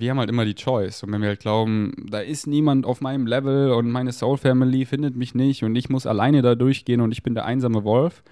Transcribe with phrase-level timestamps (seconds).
[0.00, 1.02] wir haben halt immer die Choice.
[1.02, 4.84] Und wenn wir halt glauben, da ist niemand auf meinem Level und meine Soul Family
[4.84, 8.22] findet mich nicht und ich muss alleine da durchgehen und ich bin der einsame Wolf,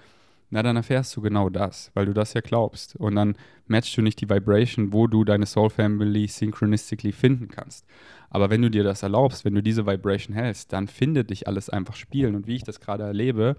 [0.49, 2.95] na dann erfährst du genau das, weil du das ja glaubst.
[2.95, 7.85] Und dann matchst du nicht die Vibration, wo du deine Soul Family synchronistically finden kannst.
[8.29, 11.69] Aber wenn du dir das erlaubst, wenn du diese Vibration hältst, dann findet dich alles
[11.69, 12.35] einfach spielen.
[12.35, 13.55] Und wie ich das gerade erlebe,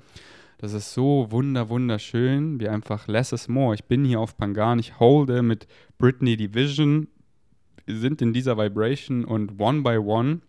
[0.59, 3.75] das ist so wunder, wunderschön, wie einfach less is more.
[3.75, 5.67] Ich bin hier auf Pangan, ich holde mit
[5.99, 7.09] Britney die Vision,
[7.87, 10.41] sind in dieser Vibration und one by one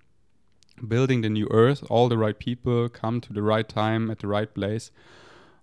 [0.81, 4.27] building the new earth, all the right people come to the right time at the
[4.27, 4.91] right place.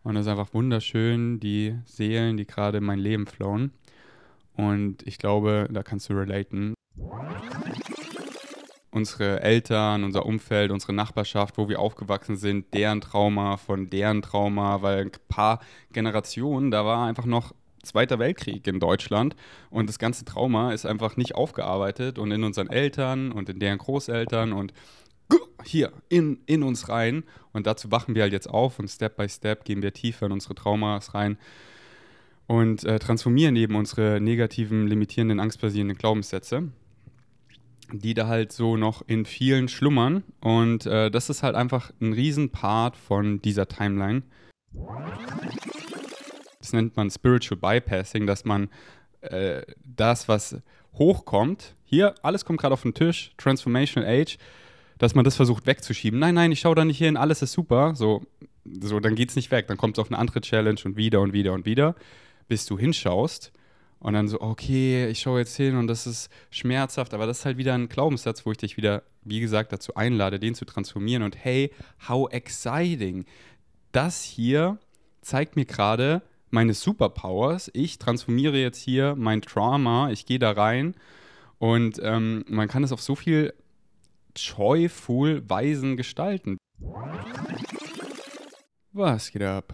[0.02, 3.72] Und das ist einfach wunderschön, die Seelen, die gerade in mein Leben flowen.
[4.54, 6.74] Und ich glaube, da kannst du relaten.
[8.90, 14.82] Unsere Eltern, unser Umfeld, unsere Nachbarschaft, wo wir aufgewachsen sind, deren Trauma von deren Trauma,
[14.82, 15.60] weil ein paar
[15.92, 19.36] Generationen, da war einfach noch Zweiter Weltkrieg in Deutschland.
[19.70, 23.78] Und das ganze Trauma ist einfach nicht aufgearbeitet und in unseren Eltern und in deren
[23.78, 24.72] Großeltern und
[25.64, 27.24] hier in, in uns rein.
[27.52, 30.32] Und dazu wachen wir halt jetzt auf und Step by Step gehen wir tiefer in
[30.32, 31.38] unsere Traumas rein
[32.46, 36.68] und äh, transformieren eben unsere negativen, limitierenden, angstbasierenden Glaubenssätze,
[37.92, 40.24] die da halt so noch in vielen schlummern.
[40.40, 44.22] Und äh, das ist halt einfach ein Riesenpart von dieser Timeline
[46.62, 48.70] das nennt man Spiritual Bypassing, dass man
[49.20, 50.56] äh, das, was
[50.94, 54.38] hochkommt, hier, alles kommt gerade auf den Tisch, Transformational Age,
[54.98, 56.18] dass man das versucht wegzuschieben.
[56.18, 57.94] Nein, nein, ich schaue da nicht hin, alles ist super.
[57.94, 58.22] So,
[58.64, 59.66] so dann es nicht weg.
[59.66, 61.94] Dann kommt es auf eine andere Challenge und wieder und wieder und wieder,
[62.48, 63.52] bis du hinschaust.
[63.98, 67.44] Und dann so, okay, ich schaue jetzt hin und das ist schmerzhaft, aber das ist
[67.44, 71.22] halt wieder ein Glaubenssatz, wo ich dich wieder, wie gesagt, dazu einlade, den zu transformieren.
[71.22, 71.70] Und hey,
[72.08, 73.26] how exciting!
[73.92, 74.78] Das hier
[75.20, 76.22] zeigt mir gerade,
[76.52, 77.70] meine Superpowers.
[77.72, 80.94] Ich transformiere jetzt hier mein Trauma, ich gehe da rein
[81.58, 83.54] und ähm, man kann es auf so viel
[84.36, 86.58] joyful Weisen gestalten.
[88.92, 89.72] Was geht ab,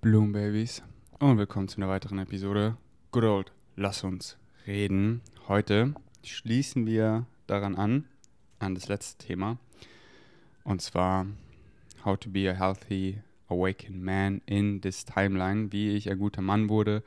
[0.00, 0.82] Bloombabies?
[1.18, 2.78] Und willkommen zu einer weiteren Episode.
[3.12, 5.20] Good old, lass uns reden.
[5.48, 8.06] Heute schließen wir daran an,
[8.58, 9.58] an das letzte Thema.
[10.64, 11.26] Und zwar,
[12.06, 16.68] how to be a healthy Awaken Man in this Timeline, wie ich ein guter Mann
[16.68, 17.02] wurde.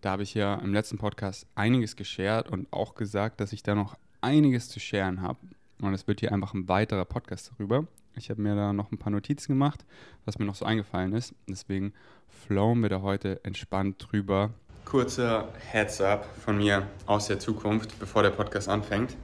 [0.00, 3.74] Da habe ich ja im letzten Podcast einiges geshared und auch gesagt, dass ich da
[3.74, 5.38] noch einiges zu sharen habe.
[5.80, 7.86] Und es wird hier einfach ein weiterer Podcast darüber.
[8.16, 9.84] Ich habe mir da noch ein paar Notizen gemacht,
[10.24, 11.34] was mir noch so eingefallen ist.
[11.48, 11.92] Deswegen
[12.28, 14.50] flowen wir da heute entspannt drüber.
[14.84, 19.16] Kurzer Heads-up von mir aus der Zukunft, bevor der Podcast anfängt.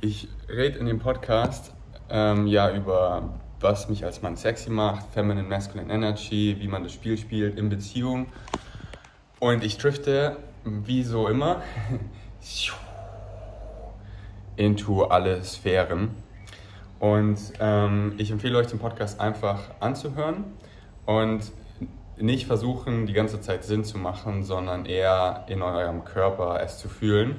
[0.00, 1.74] Ich rede in dem Podcast
[2.08, 6.92] ähm, ja über was mich als Mann sexy macht, Feminine, Masculine Energy, wie man das
[6.92, 8.26] Spiel spielt in Beziehung.
[9.38, 11.62] Und ich drifte, wie so immer,
[14.56, 16.10] into alle Sphären.
[16.98, 20.44] Und ähm, ich empfehle euch den Podcast einfach anzuhören
[21.06, 21.40] und
[22.18, 26.88] nicht versuchen, die ganze Zeit Sinn zu machen, sondern eher in eurem Körper es zu
[26.88, 27.36] fühlen.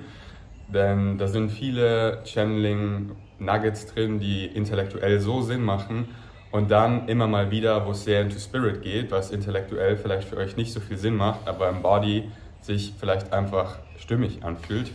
[0.67, 3.11] Denn da sind viele Channeling
[3.41, 6.09] Nuggets drin, die intellektuell so Sinn machen
[6.51, 10.37] und dann immer mal wieder, wo es sehr into Spirit geht, was intellektuell vielleicht für
[10.37, 12.29] euch nicht so viel Sinn macht, aber im Body
[12.61, 14.91] sich vielleicht einfach stimmig anfühlt.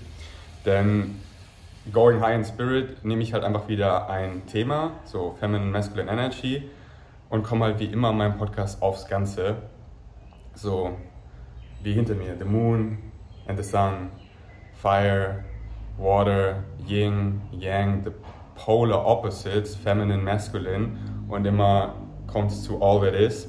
[0.65, 1.17] Denn
[1.93, 6.69] Going High in Spirit nehme ich halt einfach wieder ein Thema, so Feminine Masculine Energy
[7.31, 9.57] und komme halt wie immer in meinem Podcast aufs Ganze.
[10.55, 10.97] So
[11.83, 12.99] wie hinter mir, the moon
[13.47, 14.11] and the sun,
[14.75, 15.45] fire,
[15.97, 18.11] water, yin, yang, the
[18.57, 20.97] polar opposites, feminine, masculine
[21.29, 21.95] und immer
[22.27, 23.49] kommt es zu all that is.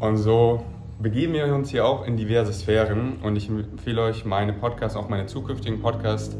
[0.00, 0.64] Und so
[1.00, 5.08] begeben wir uns hier auch in diverse Sphären und ich empfehle euch meine Podcasts, auch
[5.08, 6.36] meine zukünftigen Podcasts,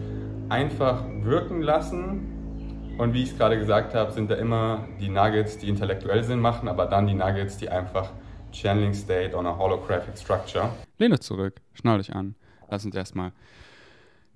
[0.48, 2.94] einfach wirken lassen.
[2.98, 6.40] Und wie ich es gerade gesagt habe, sind da immer die Nuggets, die intellektuell Sinn
[6.40, 8.10] machen, aber dann die Nuggets, die einfach
[8.52, 10.70] Channeling State on a Holographic Structure.
[10.98, 12.34] Lehne zurück, schnall dich an.
[12.70, 13.32] Lass uns erstmal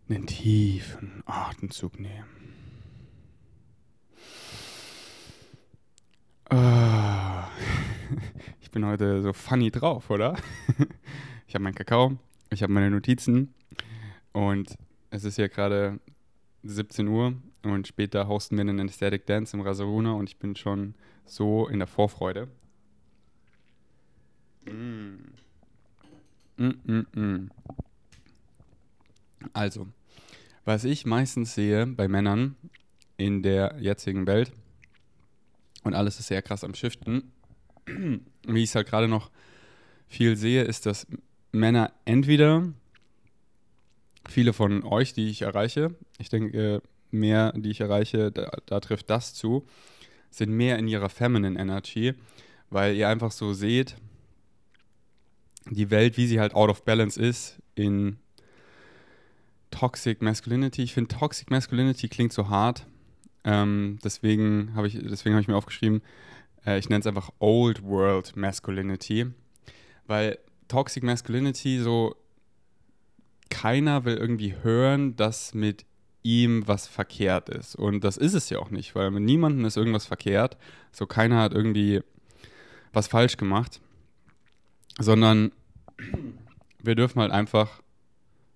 [0.08, 2.24] einen tiefen Atemzug nehmen.
[8.60, 10.36] Ich bin heute so funny drauf, oder?
[11.48, 12.18] Ich habe meinen Kakao,
[12.50, 13.54] ich habe meine Notizen
[14.32, 14.74] und
[15.10, 16.00] es ist ja gerade
[16.64, 20.94] 17 Uhr und später hosten wir einen Anesthetic Dance im Rasaruna und ich bin schon
[21.24, 22.48] so in der Vorfreude.
[24.66, 25.16] Mm.
[26.56, 27.50] Mm, mm, mm.
[29.52, 29.86] Also,
[30.64, 32.56] was ich meistens sehe bei Männern
[33.16, 34.52] in der jetzigen Welt,
[35.86, 37.32] und alles ist sehr krass am Shiften.
[37.86, 39.30] Wie ich es halt gerade noch
[40.08, 41.06] viel sehe, ist, dass
[41.52, 42.72] Männer entweder
[44.28, 49.10] viele von euch, die ich erreiche, ich denke, mehr, die ich erreiche, da, da trifft
[49.10, 49.66] das zu,
[50.30, 52.14] sind mehr in ihrer Feminine Energy,
[52.70, 53.96] weil ihr einfach so seht,
[55.70, 58.18] die Welt, wie sie halt out of balance ist, in
[59.70, 60.82] Toxic Masculinity.
[60.82, 62.86] Ich finde, Toxic Masculinity klingt so hart.
[63.46, 66.02] Ähm, deswegen habe ich, hab ich mir aufgeschrieben,
[66.66, 69.26] äh, ich nenne es einfach Old World Masculinity.
[70.06, 70.38] Weil
[70.68, 72.16] Toxic Masculinity so,
[73.48, 75.86] keiner will irgendwie hören, dass mit
[76.24, 77.76] ihm was verkehrt ist.
[77.76, 80.56] Und das ist es ja auch nicht, weil mit niemandem ist irgendwas verkehrt.
[80.90, 82.00] So keiner hat irgendwie
[82.92, 83.80] was falsch gemacht.
[84.98, 85.52] Sondern
[86.82, 87.80] wir dürfen halt einfach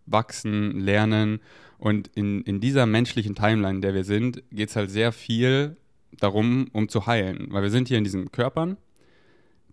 [0.07, 1.41] wachsen, lernen.
[1.81, 5.79] Und in, in dieser menschlichen Timeline, in der wir sind, geht es halt sehr viel
[6.19, 7.47] darum, um zu heilen.
[7.51, 8.77] Weil wir sind hier in diesen Körpern,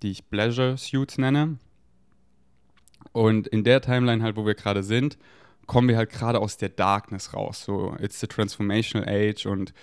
[0.01, 1.57] die ich Pleasure Suits nenne.
[3.11, 5.17] Und in der Timeline halt, wo wir gerade sind,
[5.65, 7.65] kommen wir halt gerade aus der Darkness raus.
[7.65, 9.73] So, it's the transformational age und,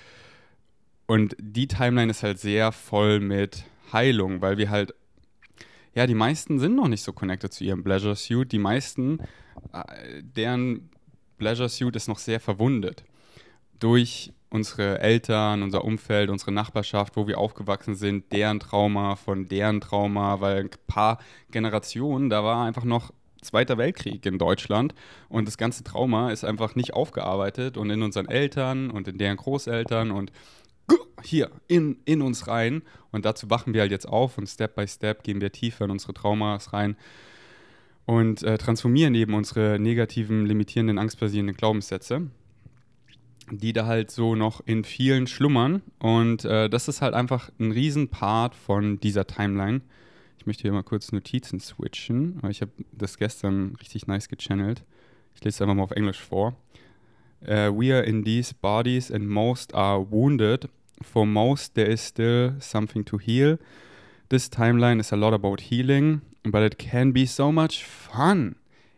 [1.07, 4.95] und die Timeline ist halt sehr voll mit Heilung, weil wir halt,
[5.95, 8.51] ja, die meisten sind noch nicht so connected zu ihrem Pleasure Suit.
[8.51, 9.21] Die meisten,
[9.75, 10.89] äh, deren
[11.39, 13.05] Pleasure Suit ist noch sehr verwundet.
[13.79, 19.81] Durch unsere Eltern, unser Umfeld, unsere Nachbarschaft, wo wir aufgewachsen sind, deren Trauma von deren
[19.81, 21.19] Trauma, weil ein paar
[21.51, 24.95] Generationen, da war einfach noch Zweiter Weltkrieg in Deutschland
[25.29, 29.37] und das ganze Trauma ist einfach nicht aufgearbeitet und in unseren Eltern und in deren
[29.37, 30.33] Großeltern und
[31.23, 32.83] hier in, in uns rein
[33.13, 35.91] und dazu wachen wir halt jetzt auf und Step by Step gehen wir tiefer in
[35.91, 36.97] unsere Traumas rein
[38.07, 42.29] und äh, transformieren eben unsere negativen, limitierenden, angstbasierenden Glaubenssätze
[43.51, 45.83] die da halt so noch in vielen schlummern.
[45.99, 49.83] Und äh, das ist halt einfach ein Riesenpart von dieser Timeline.
[50.39, 54.85] Ich möchte hier mal kurz Notizen switchen, weil ich habe das gestern richtig nice gechannelt.
[55.35, 56.57] Ich lese es einfach mal auf Englisch vor.
[57.43, 60.69] Uh, we are in these bodies and most are wounded.
[61.03, 63.59] For most there is still something to heal.
[64.31, 68.57] This timeline is a lot about healing, but it can be so much fun.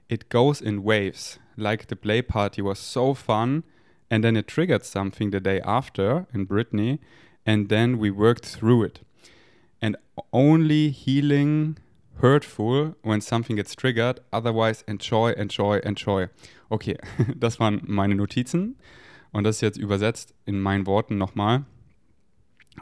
[0.08, 1.38] It goes in waves.
[1.56, 3.64] Like the play party was so fun
[4.10, 7.00] and then it triggered something the day after in Brittany,
[7.44, 9.00] and then we worked through it.
[9.80, 9.96] And
[10.32, 11.78] only healing
[12.20, 16.28] hurtful when something gets triggered, otherwise enjoy, enjoy, enjoy.
[16.70, 16.96] Okay,
[17.38, 18.76] das waren meine Notizen
[19.32, 21.64] und das ist jetzt übersetzt in meinen Worten nochmal.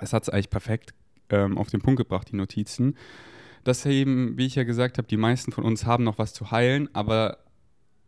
[0.00, 0.94] Es hat es eigentlich perfekt
[1.30, 2.96] ähm, auf den Punkt gebracht, die Notizen.
[3.64, 6.50] Dass eben, wie ich ja gesagt habe, die meisten von uns haben noch was zu
[6.50, 7.38] heilen, aber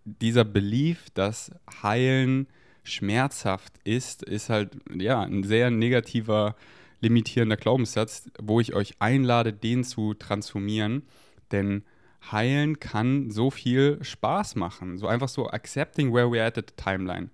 [0.04, 1.50] dieser Belief, dass
[1.82, 2.46] Heilen
[2.84, 6.54] schmerzhaft ist, ist halt ja ein sehr negativer,
[7.00, 11.02] limitierender Glaubenssatz, wo ich euch einlade, den zu transformieren.
[11.50, 11.82] Denn
[12.30, 14.98] heilen kann so viel Spaß machen.
[14.98, 17.30] So einfach so accepting where we're at at the timeline.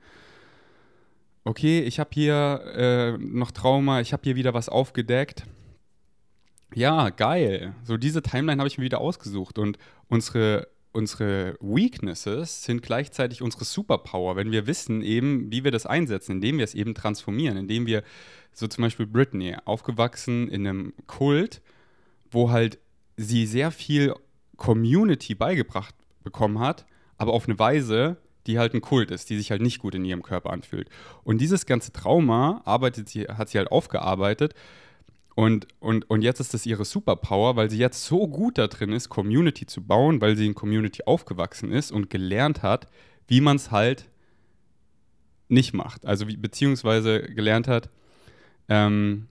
[1.44, 5.44] Okay, ich habe hier äh, noch Trauma, ich habe hier wieder was aufgedeckt.
[6.74, 7.74] Ja, geil.
[7.84, 9.78] So diese Timeline habe ich mir wieder ausgesucht und
[10.08, 16.32] unsere unsere Weaknesses sind gleichzeitig unsere Superpower, wenn wir wissen eben, wie wir das einsetzen,
[16.32, 18.02] indem wir es eben transformieren, indem wir,
[18.52, 21.62] so zum Beispiel Britney, aufgewachsen in einem Kult,
[22.30, 22.78] wo halt
[23.16, 24.14] sie sehr viel
[24.56, 26.86] Community beigebracht bekommen hat,
[27.16, 30.04] aber auf eine Weise, die halt ein Kult ist, die sich halt nicht gut in
[30.04, 30.88] ihrem Körper anfühlt.
[31.24, 34.55] Und dieses ganze Trauma arbeitet sie, hat sie halt aufgearbeitet
[35.34, 38.93] und, und, und jetzt ist das ihre Superpower, weil sie jetzt so gut da drin
[38.93, 42.86] ist, Community zu bauen, weil sie in Community aufgewachsen ist und gelernt hat,
[43.29, 44.10] wie man es halt
[45.48, 46.05] nicht macht.
[46.05, 47.89] Also wie, beziehungsweise gelernt hat,
[48.69, 49.29] ähm,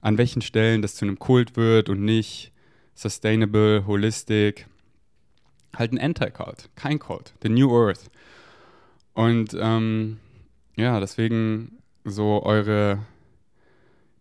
[0.00, 2.52] an welchen Stellen das zu einem Kult wird und nicht
[2.94, 4.66] sustainable, holistic.
[5.76, 8.10] Halt ein Anti-Cult, kein Cult, the New Earth.
[9.12, 10.18] Und ähm,
[10.76, 12.98] ja, deswegen so eure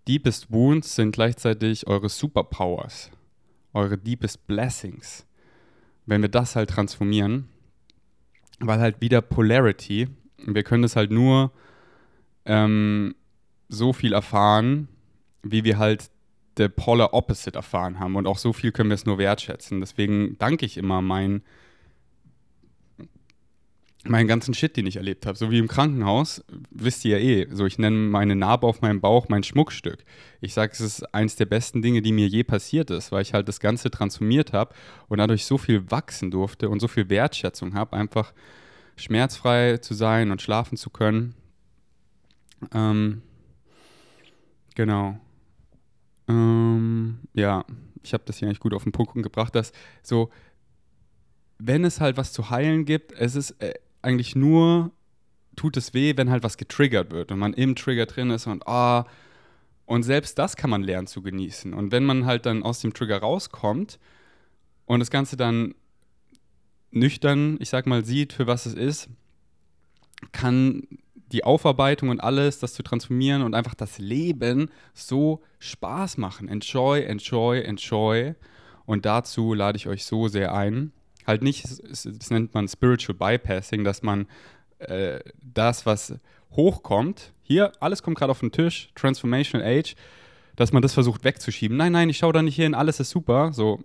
[0.07, 3.11] Deepest Wounds sind gleichzeitig eure Superpowers,
[3.73, 5.25] eure Deepest Blessings.
[6.05, 7.47] Wenn wir das halt transformieren,
[8.59, 11.51] weil halt wieder Polarity, wir können das halt nur
[12.45, 13.15] ähm,
[13.69, 14.89] so viel erfahren,
[15.41, 16.09] wie wir halt
[16.57, 18.15] der Polar Opposite erfahren haben.
[18.15, 19.79] Und auch so viel können wir es nur wertschätzen.
[19.79, 21.43] Deswegen danke ich immer meinen
[24.03, 25.37] meinen ganzen Shit, den ich erlebt habe.
[25.37, 27.47] So wie im Krankenhaus, wisst ihr ja eh.
[27.51, 30.03] So, ich nenne meine Narbe auf meinem Bauch mein Schmuckstück.
[30.41, 33.33] Ich sage, es ist eines der besten Dinge, die mir je passiert ist, weil ich
[33.33, 34.75] halt das Ganze transformiert habe
[35.07, 38.33] und dadurch so viel wachsen durfte und so viel Wertschätzung habe, einfach
[38.97, 41.35] schmerzfrei zu sein und schlafen zu können.
[42.73, 43.21] Ähm,
[44.75, 45.17] genau.
[46.27, 47.65] Ähm, ja,
[48.03, 50.29] ich habe das hier eigentlich gut auf den Punkt gebracht, dass so,
[51.57, 54.91] wenn es halt was zu heilen gibt, es ist, äh, eigentlich nur,
[55.55, 58.67] tut es weh, wenn halt was getriggert wird und man im Trigger drin ist und
[58.67, 59.05] ah,
[59.85, 61.73] und selbst das kann man lernen zu genießen.
[61.73, 63.99] Und wenn man halt dann aus dem Trigger rauskommt
[64.85, 65.75] und das Ganze dann
[66.91, 69.09] nüchtern, ich sag mal, sieht, für was es ist,
[70.31, 70.87] kann
[71.31, 76.47] die Aufarbeitung und alles, das zu transformieren und einfach das Leben so Spaß machen.
[76.47, 78.35] Enjoy, enjoy, enjoy.
[78.85, 80.93] Und dazu lade ich euch so sehr ein.
[81.25, 84.27] Halt nicht, das nennt man Spiritual Bypassing, dass man
[84.79, 86.15] äh, das, was
[86.51, 89.95] hochkommt, hier, alles kommt gerade auf den Tisch, Transformational Age,
[90.55, 91.75] dass man das versucht wegzuschieben.
[91.77, 93.51] Nein, nein, ich schaue da nicht hin, alles ist super.
[93.53, 93.83] So,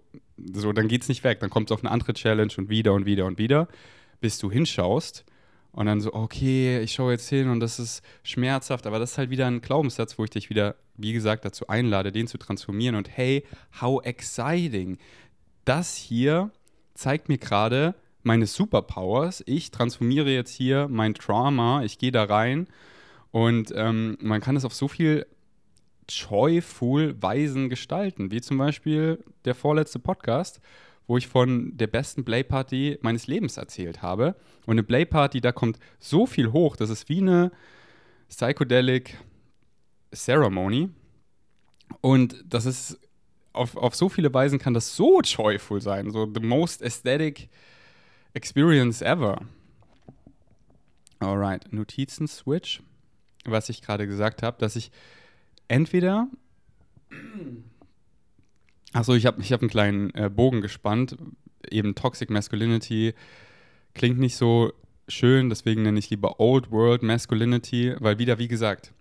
[0.52, 1.40] so dann es nicht weg.
[1.40, 3.68] Dann kommt es auf eine andere Challenge und wieder und wieder und wieder,
[4.21, 5.25] bis du hinschaust
[5.73, 9.18] und dann so, okay, ich schaue jetzt hin und das ist schmerzhaft, aber das ist
[9.18, 12.97] halt wieder ein Glaubenssatz, wo ich dich wieder, wie gesagt, dazu einlade, den zu transformieren.
[12.97, 13.45] Und hey,
[13.80, 14.99] how exciting!
[15.64, 16.50] Das hier
[16.99, 19.43] zeigt mir gerade meine Superpowers.
[19.47, 22.69] Ich transformiere jetzt hier mein Trauma, ich gehe da rein
[23.31, 25.26] und ähm, man kann es auf so viel
[26.09, 30.61] joyful Weisen gestalten, wie zum Beispiel der vorletzte Podcast
[31.09, 34.37] wo ich von der besten Playparty meines Lebens erzählt habe.
[34.67, 37.50] Und eine Playparty, da kommt so viel hoch, das ist wie eine
[38.28, 39.17] Psychedelic
[40.14, 40.90] Ceremony.
[42.02, 43.00] Und das ist
[43.59, 46.11] auf, auf so viele Weisen kann das so joyful sein.
[46.11, 47.49] So the most aesthetic
[48.35, 49.43] experience ever.
[51.21, 52.83] Alright, Notizen-Switch.
[53.45, 54.91] Was ich gerade gesagt habe, dass ich
[55.69, 56.29] entweder
[58.93, 61.17] Achso, ich habe ich hab einen kleinen äh, Bogen gespannt.
[61.71, 63.15] Eben Toxic Masculinity
[63.95, 64.73] klingt nicht so
[65.09, 68.93] schön, deswegen nenne ich lieber Old World Masculinity, weil wieder, wie gesagt,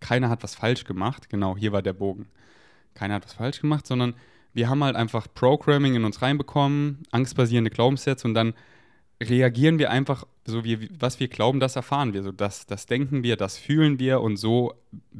[0.00, 1.28] keiner hat was falsch gemacht.
[1.28, 2.26] Genau, hier war der Bogen.
[2.98, 4.14] Keiner hat was falsch gemacht, sondern
[4.52, 8.54] wir haben halt einfach Programming in uns reinbekommen, angstbasierende Glaubenssätze und dann
[9.22, 12.22] reagieren wir einfach so, wie was wir glauben, das erfahren wir.
[12.22, 14.74] So, das, das denken wir, das fühlen wir und so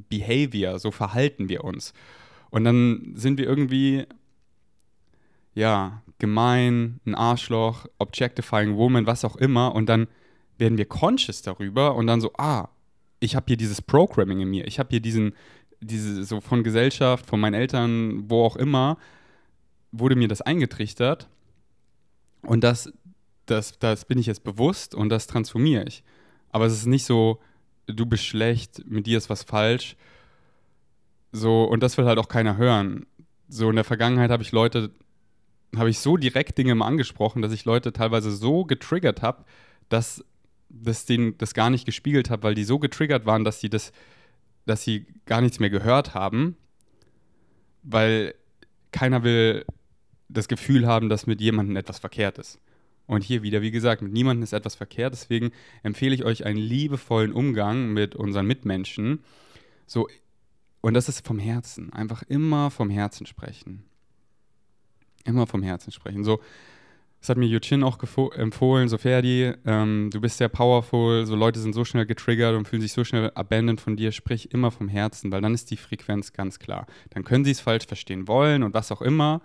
[0.09, 1.93] behavior, so verhalten wir uns.
[2.51, 4.07] Und dann sind wir irgendwie,
[5.55, 9.75] ja, gemein, ein Arschloch, objectifying woman, was auch immer.
[9.75, 10.09] Und dann
[10.57, 12.69] werden wir conscious darüber und dann so, ah,
[13.21, 14.67] ich habe hier dieses Programming in mir.
[14.67, 15.35] Ich habe hier diesen,
[15.81, 18.99] diese, so von Gesellschaft, von meinen Eltern, wo auch immer,
[19.93, 21.29] wurde mir das eingetrichtert.
[22.43, 22.93] Und das,
[23.47, 26.03] das, das bin ich jetzt bewusst und das transformiere ich.
[26.51, 27.41] Aber es ist nicht so,
[27.87, 29.97] du bist schlecht, mit dir ist was falsch
[31.33, 33.07] so, und das will halt auch keiner hören.
[33.49, 34.91] So, in der Vergangenheit habe ich Leute,
[35.77, 39.45] habe ich so direkt Dinge mal angesprochen, dass ich Leute teilweise so getriggert habe,
[39.89, 40.25] dass
[40.71, 43.93] das denen das gar nicht gespiegelt habe, weil die so getriggert waren, dass sie das,
[44.69, 46.57] dass sie gar nichts mehr gehört haben,
[47.83, 48.35] weil
[48.93, 49.65] keiner will
[50.29, 52.61] das Gefühl haben, dass mit jemandem etwas verkehrt ist.
[53.07, 55.15] Und hier wieder, wie gesagt, mit niemandem ist etwas verkehrt.
[55.15, 59.25] Deswegen empfehle ich euch einen liebevollen Umgang mit unseren Mitmenschen.
[59.87, 60.09] So
[60.81, 61.93] und das ist vom Herzen.
[61.93, 63.85] Einfach immer vom Herzen sprechen.
[65.25, 66.25] Immer vom Herzen sprechen.
[66.25, 66.41] So,
[67.21, 67.99] das hat mir Yuchin auch
[68.33, 72.69] empfohlen, so Ferdi, ähm, du bist sehr powerful, so Leute sind so schnell getriggert und
[72.69, 75.77] fühlen sich so schnell abandoned von dir, sprich immer vom Herzen, weil dann ist die
[75.77, 76.87] Frequenz ganz klar.
[77.11, 79.43] Dann können sie es falsch verstehen wollen und was auch immer,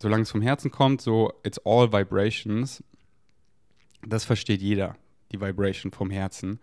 [0.00, 2.82] solange es vom Herzen kommt, so it's all vibrations,
[4.06, 4.96] das versteht jeder,
[5.32, 6.60] die Vibration vom Herzen.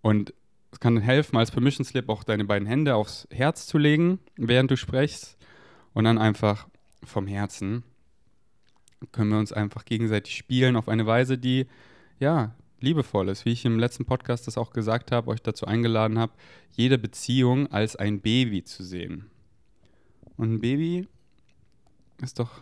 [0.00, 0.32] Und
[0.72, 4.70] es kann helfen, als Permission Slip auch deine beiden Hände aufs Herz zu legen, während
[4.70, 5.36] du sprichst.
[5.94, 6.68] Und dann einfach
[7.04, 7.82] vom Herzen
[9.12, 11.66] können wir uns einfach gegenseitig spielen auf eine Weise, die,
[12.18, 13.44] ja, liebevoll ist.
[13.44, 16.32] Wie ich im letzten Podcast das auch gesagt habe, euch dazu eingeladen habe,
[16.72, 19.30] jede Beziehung als ein Baby zu sehen.
[20.36, 21.08] Und ein Baby
[22.22, 22.60] ist doch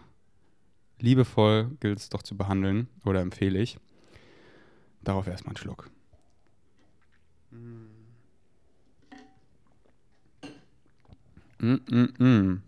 [1.00, 3.78] liebevoll, gilt es doch zu behandeln, oder empfehle ich.
[5.02, 5.90] Darauf erstmal einen Schluck.
[11.58, 12.60] Mm -mm -mm.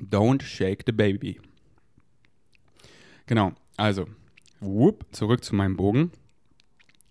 [0.00, 1.40] Don't shake the baby.
[3.26, 4.06] Genau, also,
[4.60, 6.12] whoop, zurück zu meinem Bogen.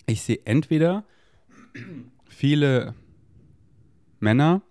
[0.05, 1.03] Ich sehe entweder
[2.27, 2.95] viele
[4.19, 4.61] Männer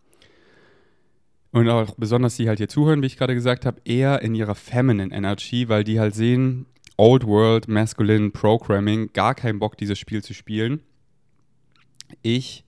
[1.52, 4.54] und auch besonders die halt hier zuhören, wie ich gerade gesagt habe, eher in ihrer
[4.54, 10.22] Feminine Energy, weil die halt sehen, Old World Masculine Programming, gar keinen Bock, dieses Spiel
[10.22, 10.80] zu spielen.
[12.22, 12.64] Ich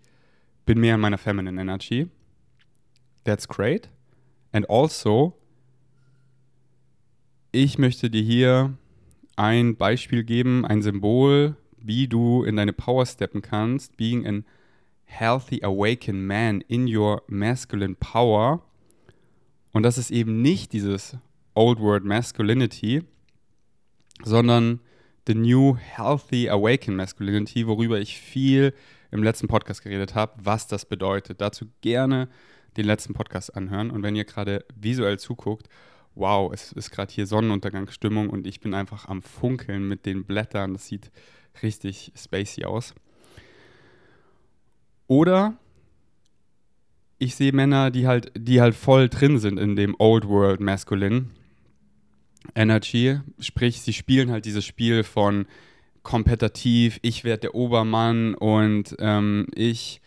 [0.64, 2.08] bin mehr in meiner Feminine Energy
[3.26, 3.88] that's great.
[4.52, 5.34] And also,
[7.56, 8.76] ich möchte dir hier
[9.34, 14.42] ein Beispiel geben, ein Symbol, wie du in deine Power steppen kannst, being a
[15.04, 18.62] healthy awakened man in your masculine power.
[19.72, 21.16] Und das ist eben nicht dieses
[21.54, 23.04] Old World Masculinity,
[24.22, 24.80] sondern
[25.26, 28.74] The New Healthy Awakened Masculinity, worüber ich viel
[29.10, 31.40] im letzten Podcast geredet habe, was das bedeutet.
[31.40, 32.28] Dazu gerne
[32.76, 33.90] den letzten Podcast anhören.
[33.90, 35.70] Und wenn ihr gerade visuell zuguckt,
[36.16, 40.72] wow, es ist gerade hier Sonnenuntergangsstimmung und ich bin einfach am Funkeln mit den Blättern.
[40.72, 41.12] Das sieht
[41.62, 42.94] richtig spacey aus.
[45.06, 45.54] Oder
[47.18, 51.26] ich sehe Männer, die halt, die halt voll drin sind in dem Old World Masculine
[52.54, 53.20] Energy.
[53.38, 55.46] Sprich, sie spielen halt dieses Spiel von
[56.02, 60.00] kompetitiv, ich werde der Obermann und ähm, ich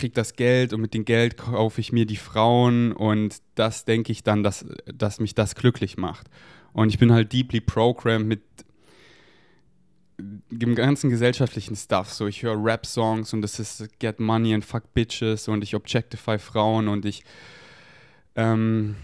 [0.00, 4.12] kriege das Geld und mit dem Geld kaufe ich mir die Frauen und das denke
[4.12, 6.28] ich dann, dass, dass mich das glücklich macht.
[6.72, 8.42] Und ich bin halt deeply programmed mit
[10.18, 12.12] dem ganzen gesellschaftlichen Stuff.
[12.12, 16.38] So, ich höre Rap-Songs und das ist Get Money and Fuck Bitches und ich objectify
[16.38, 17.22] Frauen und ich
[18.36, 18.96] ähm,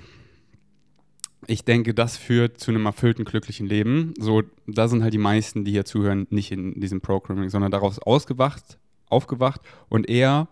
[1.47, 4.15] ich denke, das führt zu einem erfüllten, glücklichen Leben.
[4.19, 7.99] So, da sind halt die meisten, die hier zuhören, nicht in diesem Programming, sondern daraus
[7.99, 10.49] ausgewacht, aufgewacht und eher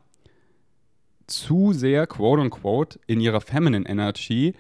[1.26, 4.54] zu sehr, quote unquote, in ihrer Feminine Energy.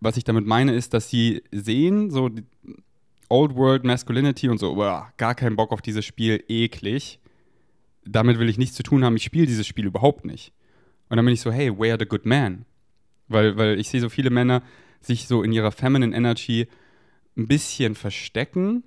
[0.00, 2.30] Was ich damit meine, ist, dass sie sehen, so
[3.28, 7.20] Old World Masculinity und so, boah, gar keinen Bock auf dieses Spiel, eklig.
[8.04, 10.52] Damit will ich nichts zu tun haben, ich spiele dieses Spiel überhaupt nicht.
[11.08, 12.64] Und dann bin ich so, hey, where the good man?
[13.28, 14.62] Weil, weil ich sehe so viele Männer,
[15.00, 16.66] sich so in ihrer Feminine Energy
[17.36, 18.84] ein bisschen verstecken,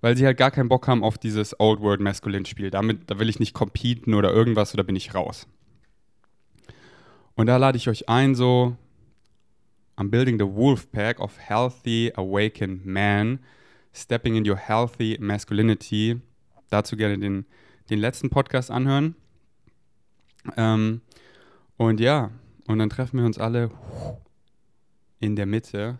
[0.00, 2.70] weil sie halt gar keinen Bock haben auf dieses Old World Masculine Spiel.
[2.70, 5.46] Damit, da will ich nicht competen oder irgendwas oder bin ich raus.
[7.36, 8.76] Und da lade ich euch ein, so,
[9.96, 13.40] I'm building the wolf pack of healthy, awakened men,
[13.92, 16.20] stepping in your healthy masculinity.
[16.70, 17.46] Dazu gerne den,
[17.90, 19.14] den letzten Podcast anhören.
[20.56, 21.02] Ähm,
[21.76, 22.30] und ja,
[22.66, 23.70] und dann treffen wir uns alle
[25.20, 25.98] in der Mitte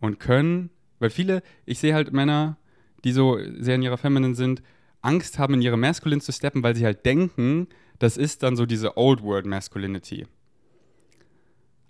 [0.00, 2.56] und können, weil viele, ich sehe halt Männer,
[3.04, 4.62] die so sehr in ihrer Feminine sind,
[5.00, 8.66] Angst haben, in ihre Masculine zu steppen, weil sie halt denken, das ist dann so
[8.66, 10.26] diese Old World Masculinity.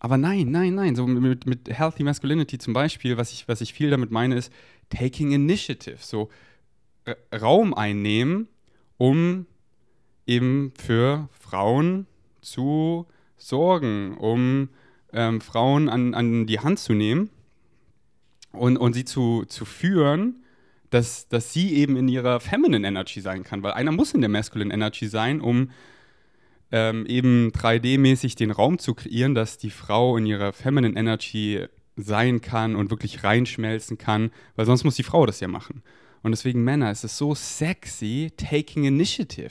[0.04, 3.72] Aber nein, nein, nein, so mit, mit Healthy Masculinity zum Beispiel, was ich, was ich
[3.72, 4.52] viel damit meine, ist
[4.90, 6.28] Taking Initiative, so
[7.32, 8.48] Raum einnehmen,
[8.98, 9.46] um
[10.26, 12.08] eben für Frauen
[12.40, 14.70] zu sorgen, um
[15.12, 17.30] ähm, Frauen an, an die Hand zu nehmen
[18.50, 20.42] und, und sie zu, zu führen,
[20.90, 23.62] dass, dass sie eben in ihrer Feminine Energy sein kann.
[23.62, 25.70] Weil einer muss in der Masculine Energy sein, um
[26.72, 32.40] ähm, eben 3D-mäßig den Raum zu kreieren, dass die Frau in ihrer Feminine Energy sein
[32.40, 35.82] kann und wirklich reinschmelzen kann, weil sonst muss die Frau das ja machen.
[36.22, 39.50] Und deswegen Männer, es ist so sexy, taking initiative.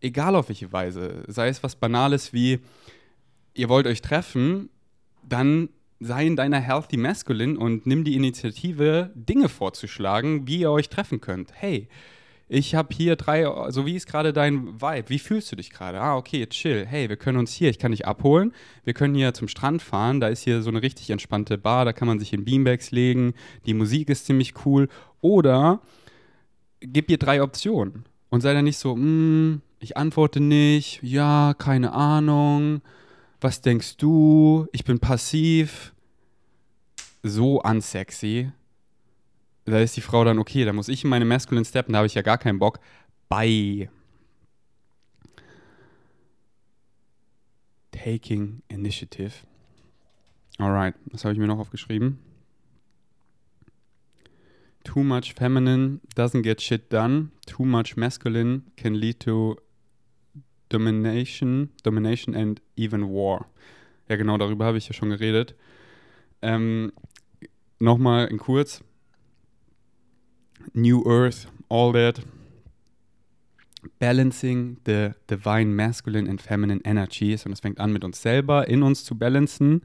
[0.00, 1.24] Egal auf welche Weise.
[1.26, 2.60] Sei es was Banales wie,
[3.52, 4.70] ihr wollt euch treffen,
[5.28, 5.68] dann
[6.00, 11.20] sei in deiner Healthy Masculine und nimm die Initiative, Dinge vorzuschlagen, wie ihr euch treffen
[11.20, 11.52] könnt.
[11.54, 11.88] Hey,
[12.48, 15.08] ich habe hier drei, so wie ist gerade dein Vibe?
[15.08, 16.00] Wie fühlst du dich gerade?
[16.00, 16.86] Ah, okay, chill.
[16.86, 18.52] Hey, wir können uns hier, ich kann dich abholen.
[18.84, 20.20] Wir können hier zum Strand fahren.
[20.20, 21.84] Da ist hier so eine richtig entspannte Bar.
[21.84, 23.34] Da kann man sich in Beanbags legen.
[23.66, 24.88] Die Musik ist ziemlich cool.
[25.20, 25.80] Oder
[26.80, 31.92] gib ihr drei Optionen und sei dann nicht so, mm, ich antworte nicht, ja, keine
[31.92, 32.82] Ahnung
[33.44, 34.66] was denkst du?
[34.72, 35.94] Ich bin passiv.
[37.22, 38.50] So unsexy.
[39.64, 42.06] Da ist die Frau dann, okay, da muss ich in meine Masculine steppen, da habe
[42.06, 42.80] ich ja gar keinen Bock.
[43.28, 43.88] Bye.
[47.92, 49.32] Taking Initiative.
[50.58, 52.18] Alright, was habe ich mir noch aufgeschrieben?
[54.84, 57.30] Too much feminine doesn't get shit done.
[57.46, 59.56] Too much masculine can lead to
[60.68, 63.46] Domination, Domination and Even War.
[64.08, 65.54] Ja, genau, darüber habe ich ja schon geredet.
[66.42, 66.92] Ähm,
[67.78, 68.82] Nochmal in kurz.
[70.72, 72.20] New Earth, all that.
[73.98, 77.44] Balancing the divine masculine and feminine energies.
[77.44, 79.82] Und es fängt an mit uns selber, in uns zu balancen.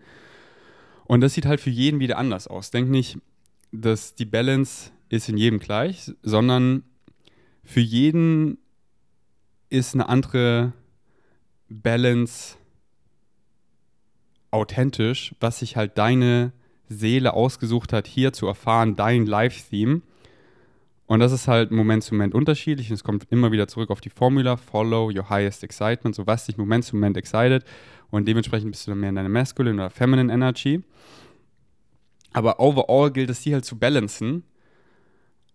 [1.05, 2.71] Und das sieht halt für jeden wieder anders aus.
[2.71, 3.17] Denk nicht,
[3.71, 6.83] dass die Balance ist in jedem gleich, sondern
[7.63, 8.57] für jeden
[9.69, 10.73] ist eine andere
[11.67, 12.57] Balance
[14.51, 16.51] authentisch, was sich halt deine
[16.87, 20.01] Seele ausgesucht hat, hier zu erfahren, dein Live-Theme.
[21.09, 22.91] Und das ist halt Moment zu Moment unterschiedlich.
[22.91, 26.15] Und es kommt immer wieder zurück auf die Formula: Follow your highest excitement.
[26.15, 27.65] So was dich Moment zu Moment excited.
[28.11, 30.83] Und dementsprechend bist du dann mehr in deiner Masculine oder Feminine Energy.
[32.31, 34.43] Aber overall gilt es, die halt zu balancen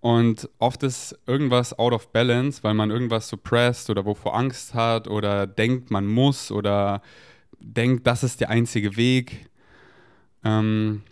[0.05, 5.07] und oft ist irgendwas out of balance, weil man irgendwas suppressed oder wovor Angst hat
[5.07, 7.01] oder denkt, man muss oder
[7.61, 9.49] denkt, das ist der einzige Weg.
[10.45, 11.05] Ähm,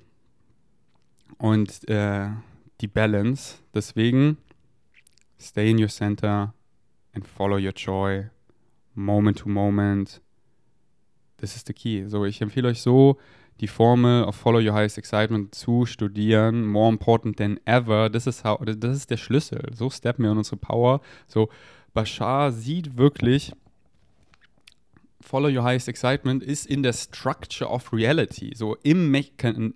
[1.38, 2.26] und äh,
[2.82, 3.58] die Balance.
[3.74, 4.36] Deswegen,
[5.38, 6.52] stay in your center
[7.14, 8.30] and follow your joy,
[8.94, 10.20] moment to moment.
[11.38, 12.04] Das ist the key.
[12.06, 13.18] So, ich empfehle euch so,
[13.60, 16.66] die Formel of Follow Your Highest Excitement zu studieren.
[16.66, 18.10] More important than ever.
[18.10, 19.70] Das ist, how, das ist der Schlüssel.
[19.72, 21.00] So steppen wir in unsere Power.
[21.26, 21.48] So,
[21.94, 23.52] Bashar sieht wirklich,
[25.22, 28.52] Follow Your Highest Excitement ist in der Structure of Reality.
[28.54, 29.24] So im, Me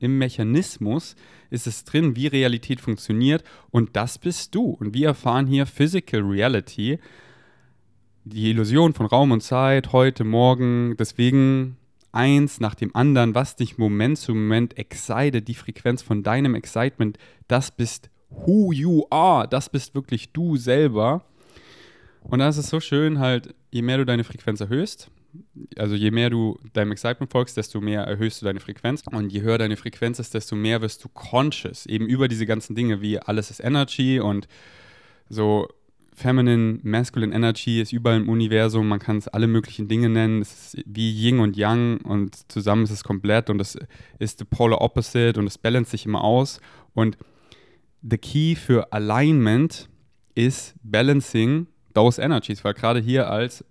[0.00, 1.16] im Mechanismus
[1.50, 3.44] ist es drin, wie Realität funktioniert.
[3.70, 4.70] Und das bist du.
[4.70, 6.98] Und wir erfahren hier Physical Reality.
[8.24, 10.96] Die Illusion von Raum und Zeit, heute, morgen.
[10.98, 11.76] Deswegen
[12.12, 17.18] eins nach dem anderen, was dich Moment zu Moment excited, die Frequenz von deinem Excitement,
[17.46, 21.24] das bist who you are, das bist wirklich du selber.
[22.22, 25.11] Und da ist so schön, halt, je mehr du deine Frequenz erhöhst,
[25.77, 29.03] also je mehr du deinem Excitement folgst, desto mehr erhöhst du deine Frequenz.
[29.11, 32.75] Und je höher deine Frequenz ist, desto mehr wirst du conscious, eben über diese ganzen
[32.75, 34.49] Dinge wie alles ist Energy und
[35.29, 35.68] so
[36.16, 40.75] Feminine, Masculine Energy ist überall im Universum, man kann es alle möglichen Dinge nennen, es
[40.75, 43.79] ist wie Yin und Yang und zusammen ist es komplett und es
[44.18, 46.59] ist the polar opposite und es balance sich immer aus.
[46.94, 47.18] Und
[48.03, 49.90] the key für Alignment
[50.35, 53.62] ist balancing those energies, weil gerade hier als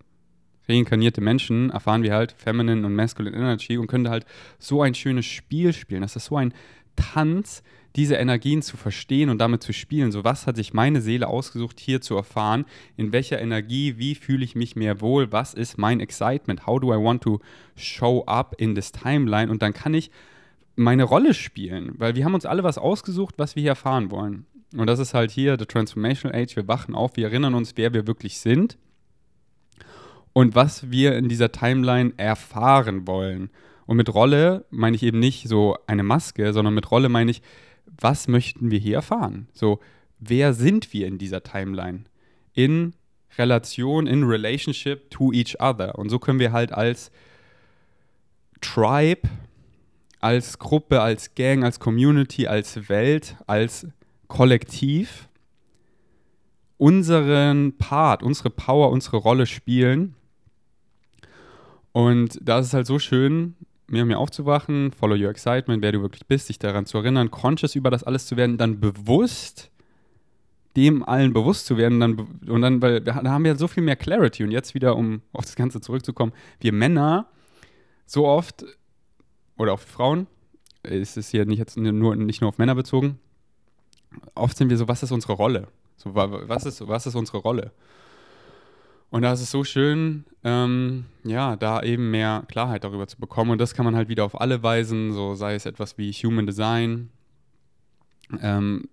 [0.68, 4.26] reinkarnierte Menschen erfahren wir halt Feminine und Masculine Energy und können da halt
[4.60, 6.02] so ein schönes Spiel spielen.
[6.02, 6.54] Das ist so ein
[6.96, 7.64] Tanz,
[7.96, 10.12] diese Energien zu verstehen und damit zu spielen.
[10.12, 12.66] So, was hat sich meine Seele ausgesucht, hier zu erfahren?
[12.98, 15.32] In welcher Energie, wie fühle ich mich mehr wohl?
[15.32, 16.68] Was ist mein Excitement?
[16.68, 17.40] How do I want to
[17.76, 19.50] show up in this timeline?
[19.50, 20.12] Und dann kann ich
[20.76, 24.46] meine Rolle spielen, weil wir haben uns alle was ausgesucht, was wir hier erfahren wollen.
[24.76, 26.58] Und das ist halt hier The Transformational Age.
[26.58, 28.78] Wir wachen auf, wir erinnern uns, wer wir wirklich sind
[30.38, 33.50] und was wir in dieser Timeline erfahren wollen.
[33.86, 37.42] Und mit Rolle meine ich eben nicht so eine Maske, sondern mit Rolle meine ich,
[37.86, 39.48] was möchten wir hier erfahren?
[39.54, 39.80] So,
[40.20, 42.04] wer sind wir in dieser Timeline?
[42.54, 42.96] In
[43.38, 45.98] Relation, in Relationship to each other.
[45.98, 47.12] Und so können wir halt als
[48.60, 49.30] Tribe,
[50.20, 53.88] als Gruppe, als Gang, als Community, als Welt, als
[54.28, 55.30] Kollektiv
[56.78, 60.14] unseren Part, unsere Power, unsere Rolle spielen.
[61.96, 63.56] Und da ist es halt so schön,
[63.90, 67.74] und mehr aufzuwachen, follow your excitement, wer du wirklich bist, dich daran zu erinnern, conscious
[67.74, 69.72] über das alles zu werden, dann bewusst
[70.76, 72.18] dem allen bewusst zu werden, dann,
[72.50, 74.44] und dann, weil da haben wir so viel mehr Clarity.
[74.44, 77.28] Und jetzt wieder, um auf das Ganze zurückzukommen, wir Männer
[78.06, 78.66] so oft,
[79.58, 80.28] oder auch Frauen,
[80.84, 83.20] ist es hier nicht jetzt nur, nicht nur auf Männer bezogen,
[84.34, 85.70] oft sind wir so, was ist unsere Rolle?
[85.96, 87.72] So, was, ist, was ist unsere Rolle?
[89.16, 93.52] Und da ist es so schön, ähm, ja, da eben mehr Klarheit darüber zu bekommen.
[93.52, 96.46] Und das kann man halt wieder auf alle Weisen, so sei es etwas wie Human
[96.46, 97.12] Design,
[98.42, 98.90] ähm,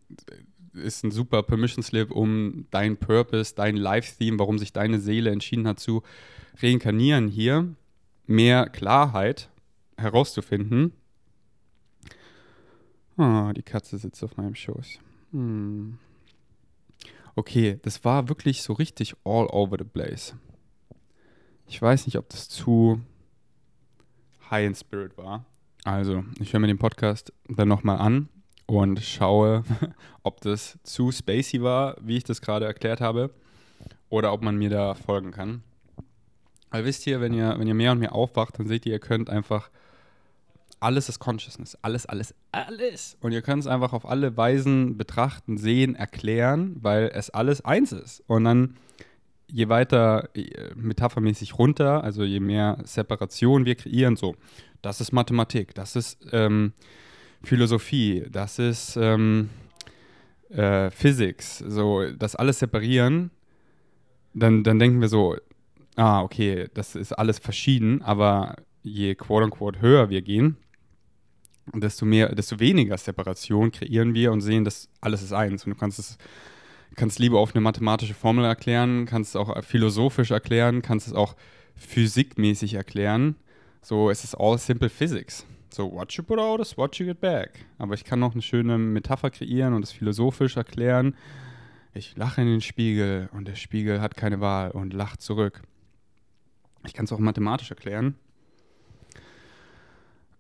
[0.75, 5.67] ist ein super Permission Slip, um dein Purpose, dein Life-Theme, warum sich deine Seele entschieden
[5.67, 6.05] hat zu
[6.63, 7.75] reinkarnieren hier,
[8.29, 9.51] mehr Klarheit
[9.97, 10.93] herauszufinden.
[13.17, 15.01] Ah, die Katze sitzt auf meinem Schoß.
[15.33, 15.99] Hm.
[17.35, 20.35] Okay, das war wirklich so richtig all over the place.
[21.67, 23.01] Ich weiß nicht, ob das zu
[24.51, 25.47] high in spirit war.
[25.85, 28.29] Also, ich höre mir den Podcast dann nochmal an
[28.67, 29.65] und schaue,
[30.23, 33.31] ob das zu spacey war, wie ich das gerade erklärt habe,
[34.11, 35.63] oder ob man mir da folgen kann.
[36.71, 38.99] Weil wisst ihr, wenn ihr, wenn ihr mehr und mehr aufwacht, dann seht ihr, ihr
[38.99, 39.71] könnt einfach
[40.83, 41.79] alles ist Consciousness.
[41.83, 43.17] Alles, alles, alles.
[43.21, 47.93] Und ihr könnt es einfach auf alle Weisen betrachten, sehen, erklären, weil es alles eins
[47.93, 48.23] ist.
[48.27, 48.77] Und dann,
[49.47, 54.35] je weiter äh, metaphermäßig runter, also je mehr Separation wir kreieren, so,
[54.83, 56.73] das ist Mathematik, das ist ähm,
[57.45, 59.51] Philosophie, das ist ähm,
[60.49, 63.31] äh, Physics, so, das alles separieren,
[64.35, 65.37] dann, dann denken wir so,
[65.97, 70.57] ah, okay, das ist alles verschieden, aber je quote unquote höher wir gehen,
[71.75, 75.65] desto mehr, desto weniger Separation kreieren wir und sehen, dass alles ist eins.
[75.65, 76.19] Und du kannst es
[76.97, 81.37] kannst lieber auf eine mathematische Formel erklären, kannst es auch philosophisch erklären, kannst es auch
[81.75, 83.37] physikmäßig erklären.
[83.81, 85.47] So, es ist all simple physics.
[85.71, 87.65] So, what you put out is what you get back.
[87.79, 91.17] Aber ich kann noch eine schöne Metapher kreieren und es philosophisch erklären.
[91.95, 95.63] Ich lache in den Spiegel und der Spiegel hat keine Wahl und lacht zurück.
[96.85, 98.17] Ich kann es auch mathematisch erklären.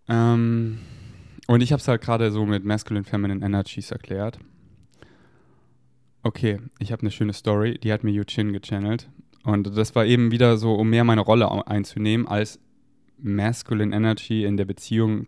[0.08, 0.80] Ähm,
[1.48, 4.38] und ich habe es halt gerade so mit Masculine Feminine Energies erklärt.
[6.22, 9.10] Okay, ich habe eine schöne Story, die hat mir Yu Chin gechannelt.
[9.44, 12.60] Und das war eben wieder so, um mehr meine Rolle einzunehmen als
[13.18, 15.24] Masculine Energy in der Beziehung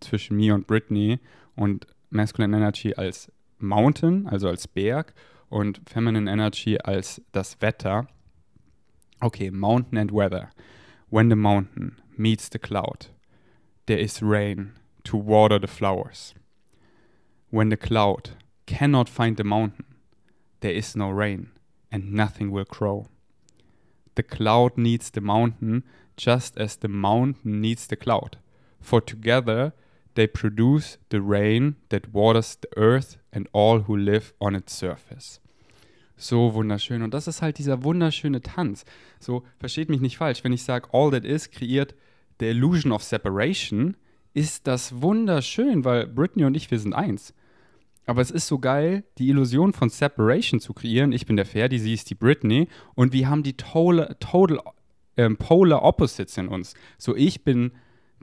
[0.00, 1.18] zwischen mir und Britney
[1.56, 5.14] und Masculine Energy als Mountain, also als Berg,
[5.48, 8.06] und Feminine Energy als das Wetter.
[9.20, 10.50] Okay, Mountain and Weather.
[11.10, 13.10] When the mountain meets the cloud,
[13.86, 14.72] there is rain
[15.04, 16.34] to water the flowers.
[17.50, 18.30] When the cloud
[18.66, 19.84] cannot find the mountain,
[20.60, 21.50] there is no rain
[21.90, 23.06] and nothing will grow.
[24.14, 25.84] The cloud needs the mountain
[26.16, 28.38] just as the mountain needs the cloud,
[28.80, 29.72] for together
[30.14, 35.40] they produce the rain that waters the earth and all who live on its surface.
[36.16, 37.02] So wunderschön.
[37.02, 38.84] Und das ist halt dieser wunderschöne Tanz.
[39.18, 41.94] So, versteht mich nicht falsch, wenn ich sage, all that is kreiert
[42.38, 43.96] the illusion of separation,
[44.34, 47.34] ist das wunderschön, weil Britney und ich, wir sind eins.
[48.06, 51.12] Aber es ist so geil, die Illusion von Separation zu kreieren.
[51.12, 52.68] Ich bin der Ferdi, sie ist die Britney.
[52.94, 54.60] Und wir haben die total, total
[55.16, 56.74] ähm, Polar Opposites in uns.
[56.98, 57.72] So, ich bin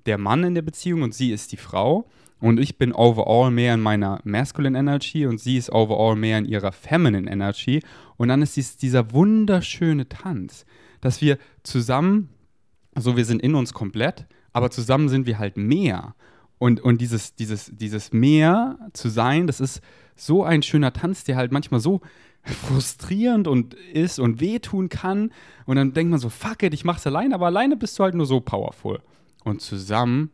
[0.06, 2.10] der Mann in der Beziehung und sie ist die Frau.
[2.42, 6.46] Und ich bin overall mehr in meiner Masculine Energy und sie ist overall mehr in
[6.46, 7.82] ihrer Feminine Energy.
[8.18, 10.66] Und dann ist dies, dieser wunderschöne Tanz,
[11.02, 12.30] dass wir zusammen,
[12.96, 16.16] so wir sind in uns komplett, aber zusammen sind wir halt mehr.
[16.58, 19.82] Und, und dieses, dieses, dieses Mehr zu sein, das ist
[20.16, 22.02] so ein schöner Tanz, der halt manchmal so
[22.44, 25.32] frustrierend und ist und wehtun kann.
[25.66, 28.16] Und dann denkt man so, fuck it, ich mach's alleine, aber alleine bist du halt
[28.16, 29.00] nur so powerful.
[29.44, 30.32] Und zusammen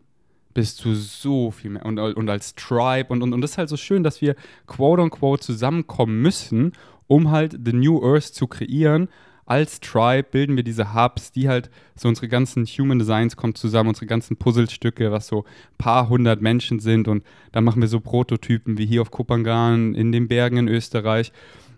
[0.54, 1.86] bist du so viel mehr.
[1.86, 3.10] Und, und als Tribe.
[3.10, 4.36] Und, und, und das ist halt so schön, dass wir
[4.67, 6.71] quote unquote zusammenkommen müssen,
[7.08, 9.10] um halt The New Earth zu kreieren.
[9.47, 13.89] Als Tribe bilden wir diese Hubs, die halt so unsere ganzen Human Designs kommen zusammen,
[13.89, 15.45] unsere ganzen Puzzlestücke, was so
[15.77, 17.08] paar hundert Menschen sind.
[17.08, 21.31] Und dann machen wir so Prototypen wie hier auf Kopangan, in den Bergen in Österreich.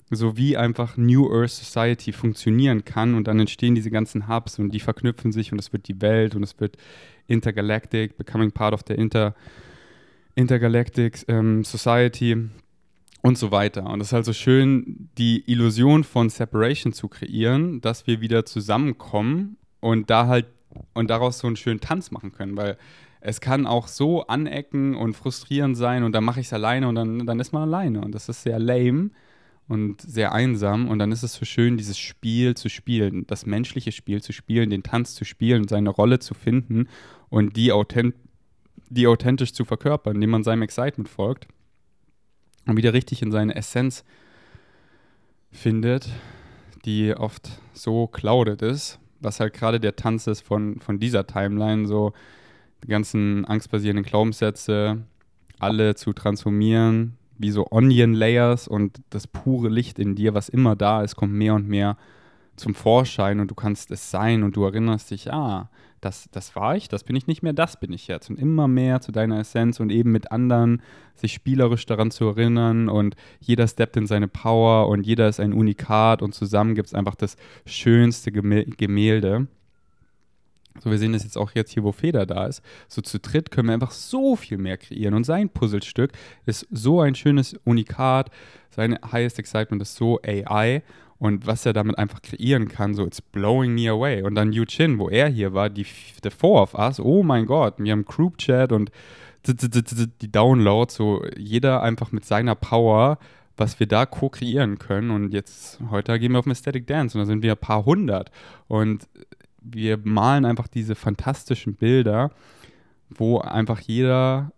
[0.09, 3.15] So wie einfach New Earth Society funktionieren kann.
[3.15, 6.35] Und dann entstehen diese ganzen Hubs und die verknüpfen sich und es wird die Welt
[6.35, 6.77] und es wird
[7.27, 9.35] Intergalactic, becoming part of the Inter,
[10.35, 12.37] Intergalactic ähm, Society
[13.27, 13.85] und so weiter.
[13.85, 18.45] Und es ist halt so schön, die Illusion von Separation zu kreieren, dass wir wieder
[18.45, 20.45] zusammenkommen und da halt
[20.93, 22.77] und daraus so einen schönen Tanz machen können, weil
[23.19, 26.95] es kann auch so anecken und frustrierend sein und dann mache ich es alleine und
[26.95, 29.09] dann, dann ist man alleine und das ist sehr lame
[29.67, 30.87] und sehr einsam.
[30.87, 34.69] Und dann ist es so schön, dieses Spiel zu spielen, das menschliche Spiel zu spielen,
[34.69, 36.87] den Tanz zu spielen, seine Rolle zu finden
[37.27, 38.15] und die, authent
[38.89, 41.49] die authentisch zu verkörpern, indem man seinem Excitement folgt
[42.67, 44.03] und wieder richtig in seine Essenz
[45.51, 46.09] findet,
[46.85, 51.87] die oft so clouded ist, was halt gerade der Tanz ist von, von dieser Timeline,
[51.87, 52.13] so
[52.83, 55.01] die ganzen angstbasierenden Glaubenssätze,
[55.59, 60.75] alle zu transformieren, wie so Onion Layers und das pure Licht in dir, was immer
[60.75, 61.97] da ist, kommt mehr und mehr
[62.57, 65.69] zum Vorschein und du kannst es sein und du erinnerst dich, ah,
[66.01, 68.29] das, das war ich, das bin ich nicht mehr, das bin ich jetzt.
[68.29, 70.81] Und immer mehr zu deiner Essenz und eben mit anderen
[71.15, 75.53] sich spielerisch daran zu erinnern und jeder steppt in seine Power und jeder ist ein
[75.53, 79.47] Unikat und zusammen gibt es einfach das schönste Gemälde.
[80.79, 82.61] So, wir sehen das jetzt auch jetzt hier, wo Feder da ist.
[82.87, 85.15] So zu dritt können wir einfach so viel mehr kreieren.
[85.15, 86.11] Und sein Puzzlestück
[86.45, 88.29] ist so ein schönes Unikat.
[88.69, 90.83] Sein Highest Excitement ist so AI.
[91.19, 94.21] Und was er damit einfach kreieren kann, so it's blowing me away.
[94.21, 95.85] Und dann Yu Chin, wo er hier war, die
[96.21, 98.91] The Four of Us, oh mein Gott, wir haben Group Chat und
[99.45, 103.17] die Downloads, so jeder einfach mit seiner Power,
[103.55, 105.09] was wir da co-kreieren können.
[105.09, 108.29] Und jetzt, heute gehen wir auf Aesthetic Dance und da sind wir ein paar hundert.
[108.67, 109.07] Und
[109.61, 112.31] wir malen einfach diese fantastischen Bilder,
[113.09, 114.51] wo einfach jeder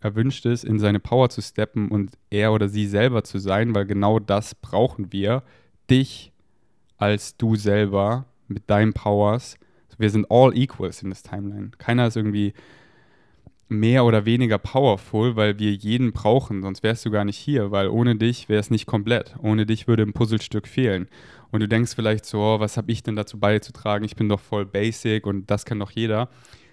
[0.00, 3.86] erwünscht ist, in seine Power zu steppen und er oder sie selber zu sein, weil
[3.86, 5.42] genau das brauchen wir.
[5.90, 6.32] Dich
[6.96, 9.56] als du selber mit deinen Powers.
[9.98, 11.70] Wir sind all equals in this Timeline.
[11.78, 12.52] Keiner ist irgendwie
[13.68, 17.88] mehr oder weniger powerful, weil wir jeden brauchen, sonst wärst du gar nicht hier, weil
[17.88, 19.36] ohne dich wäre es nicht komplett.
[19.42, 21.08] Ohne dich würde ein Puzzlestück fehlen.
[21.50, 24.04] Und du denkst vielleicht so, oh, was habe ich denn dazu beizutragen?
[24.04, 26.28] Ich bin doch voll basic und das kann doch jeder.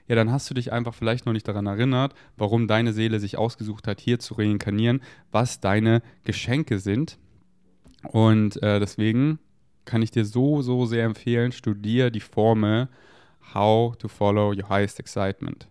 [0.07, 3.37] Ja, dann hast du dich einfach vielleicht noch nicht daran erinnert, warum deine Seele sich
[3.37, 5.01] ausgesucht hat, hier zu reinkarnieren,
[5.31, 7.17] was deine Geschenke sind.
[8.11, 9.39] Und äh, deswegen
[9.85, 12.89] kann ich dir so, so sehr empfehlen, studier die Formel
[13.53, 15.67] How to Follow Your Highest Excitement.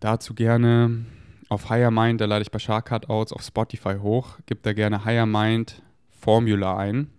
[0.00, 1.06] Dazu gerne
[1.48, 4.38] auf Higher Mind, da lade ich Bashar Cutouts auf Spotify hoch.
[4.46, 7.10] Gib da gerne Higher Mind Formula ein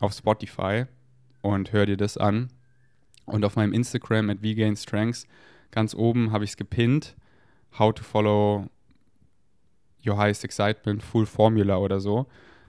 [0.00, 0.86] auf Spotify
[1.42, 2.48] und hör dir das an.
[3.24, 5.26] Und auf meinem Instagram at VGain Strengths
[5.70, 7.14] ganz oben habe ich es gepinnt.
[7.78, 8.68] How to follow
[10.06, 12.26] your highest excitement, full formula oder so.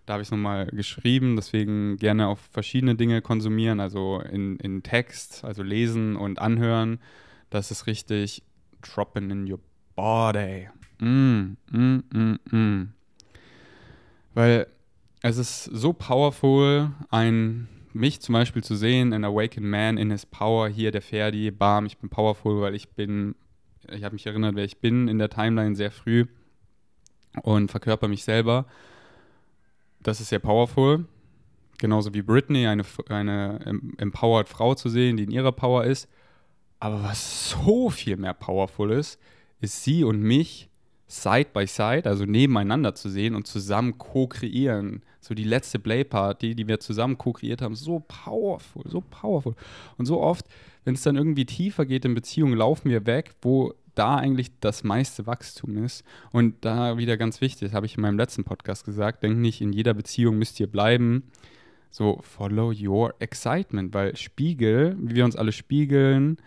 [0.09, 4.81] Da habe ich es nochmal geschrieben, deswegen gerne auf verschiedene Dinge konsumieren, also in, in
[4.81, 6.97] Text, also lesen und anhören.
[7.51, 8.41] Das ist richtig
[8.81, 9.59] dropping in your
[9.95, 10.67] body.
[10.97, 12.93] Mm, mm, mm, mm.
[14.33, 14.65] Weil
[15.21, 20.25] es ist so powerful, ein mich zum Beispiel zu sehen, ein awakened man in his
[20.25, 23.35] power, hier der Ferdi, bam, ich bin powerful, weil ich bin,
[23.91, 26.25] ich habe mich erinnert, wer ich bin in der Timeline sehr früh
[27.43, 28.65] und verkörper mich selber.
[30.01, 31.05] Das ist sehr powerful.
[31.77, 36.09] Genauso wie Britney, eine, eine empowered Frau zu sehen, die in ihrer Power ist.
[36.79, 39.19] Aber was so viel mehr powerful ist,
[39.61, 40.69] ist sie und mich
[41.07, 45.01] side by side, also nebeneinander zu sehen und zusammen co-kreieren.
[45.19, 49.55] So die letzte Play-Party, die wir zusammen co-kreiert haben, so powerful, so powerful.
[49.97, 50.45] Und so oft,
[50.85, 54.83] wenn es dann irgendwie tiefer geht in Beziehungen, laufen wir weg, wo da eigentlich das
[54.83, 56.03] meiste Wachstum ist.
[56.31, 59.59] Und da wieder ganz wichtig, das habe ich in meinem letzten Podcast gesagt, denk nicht,
[59.61, 61.23] in jeder Beziehung müsst ihr bleiben.
[61.91, 66.37] So, follow your excitement, weil Spiegel, wie wir uns alle spiegeln,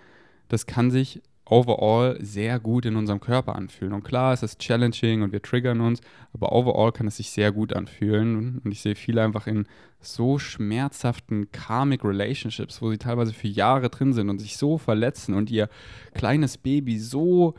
[0.49, 3.93] das kann sich overall sehr gut in unserem Körper anfühlen.
[3.93, 6.01] Und klar, es ist challenging und wir triggern uns,
[6.33, 8.61] aber overall kann es sich sehr gut anfühlen.
[8.65, 9.67] Und ich sehe viele einfach in
[10.01, 15.35] so schmerzhaften karmic Relationships, wo sie teilweise für Jahre drin sind und sich so verletzen
[15.35, 15.69] und ihr
[16.15, 17.55] kleines Baby so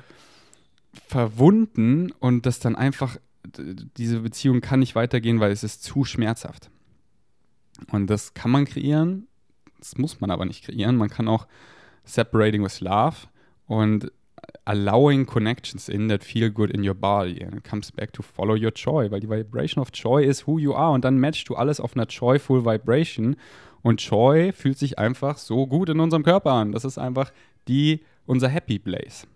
[1.07, 3.17] verwunden und das dann einfach,
[3.97, 6.69] diese Beziehung kann nicht weitergehen, weil es ist zu schmerzhaft.
[7.91, 9.27] Und das kann man kreieren,
[9.79, 10.95] das muss man aber nicht kreieren.
[10.95, 11.47] Man kann auch
[12.05, 13.27] separating with love
[13.67, 14.11] und
[14.65, 17.41] allowing connections in that feel good in your body.
[17.43, 20.59] And it comes back to follow your joy, weil die Vibration of Joy ist who
[20.59, 23.35] you are und dann matchst du alles auf einer joyful Vibration
[23.81, 26.71] und Joy fühlt sich einfach so gut in unserem Körper an.
[26.71, 27.31] Das ist einfach
[27.67, 29.27] die, unser Happy Place.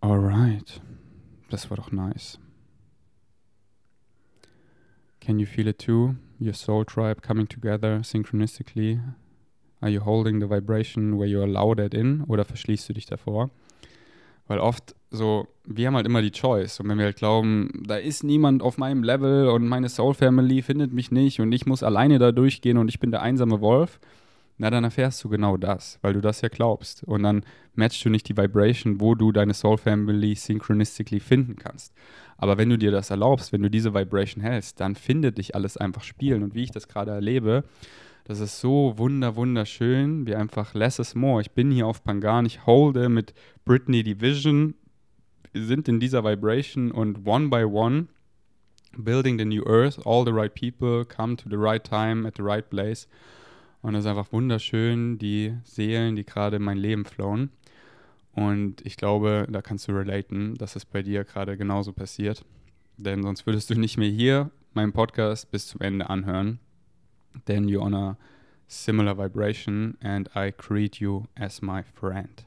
[0.00, 0.80] Alright.
[1.50, 2.38] Das war doch nice.
[5.20, 6.16] Can you feel it too?
[6.38, 9.00] Your soul tribe coming together synchronistically
[9.84, 13.50] Are you holding the vibration where you allow that in oder verschließt du dich davor?
[14.46, 16.80] Weil oft so, wir haben halt immer die Choice.
[16.80, 20.62] Und wenn wir halt glauben, da ist niemand auf meinem Level und meine Soul Family
[20.62, 24.00] findet mich nicht und ich muss alleine da durchgehen und ich bin der einsame Wolf,
[24.56, 27.04] na dann erfährst du genau das, weil du das ja glaubst.
[27.04, 27.44] Und dann
[27.74, 31.92] matchst du nicht die Vibration, wo du deine Soul Family synchronistically finden kannst.
[32.38, 35.76] Aber wenn du dir das erlaubst, wenn du diese Vibration hältst, dann findet dich alles
[35.76, 36.42] einfach spielen.
[36.42, 37.64] Und wie ich das gerade erlebe,
[38.24, 41.42] das ist so wunder, wunderschön, wie einfach less is more.
[41.42, 43.34] Ich bin hier auf Pangan, ich holde mit
[43.66, 44.74] Britney die Vision.
[45.52, 48.06] Wir sind in dieser Vibration und one by one
[48.96, 52.42] building the new earth, all the right people come to the right time at the
[52.42, 53.08] right place.
[53.82, 57.50] Und es ist einfach wunderschön, die Seelen, die gerade in mein Leben flowen.
[58.32, 62.42] Und ich glaube, da kannst du relaten, dass es bei dir gerade genauso passiert.
[62.96, 66.58] Denn sonst würdest du nicht mehr hier meinen Podcast bis zum Ende anhören
[67.46, 68.16] then you're on a
[68.66, 72.44] similar vibration and I greet you as my friend.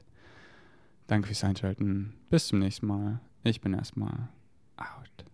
[1.06, 2.14] Danke fürs Einschalten.
[2.30, 3.20] Bis zum nächsten Mal.
[3.44, 4.28] Ich bin erstmal
[4.76, 5.27] out.